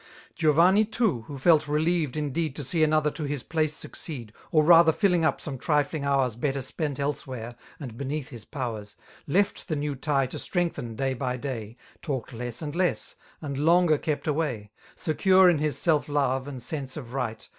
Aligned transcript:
Giovanni 0.33 0.83
too^ 0.83 1.27
yrho 1.27 1.39
felt 1.39 1.67
relieved 1.67 2.17
indeed 2.17 2.55
To 2.55 2.63
see 2.63 2.83
another 2.83 3.11
to 3.11 3.23
his 3.25 3.43
place 3.43 3.75
succeed^ 3.75 4.31
Or 4.51 4.63
rather 4.63 4.91
filling 4.91 5.23
up 5.23 5.39
some 5.39 5.59
trifling 5.59 6.05
hours 6.05 6.35
Better 6.35 6.63
spent 6.63 6.97
elsewhere^ 6.97 7.53
and 7.79 7.95
beneath 7.95 8.29
his 8.29 8.43
powers^ 8.43 8.95
Left 9.27 9.67
the 9.67 9.75
new 9.75 9.93
tie 9.93 10.25
to 10.25 10.39
strengthen 10.39 10.95
day 10.95 11.13
\j 11.13 11.37
day. 11.37 11.77
Talked 12.01 12.33
less 12.33 12.63
and 12.63 12.75
less, 12.75 13.13
and 13.41 13.57
h>nger 13.57 14.01
kept 14.01 14.25
away. 14.25 14.71
Secure 14.95 15.47
in 15.47 15.59
his 15.59 15.77
self 15.77 16.09
love 16.09 16.47
and 16.47 16.63
sense 16.63 16.97
of 16.97 17.13
right. 17.13 17.47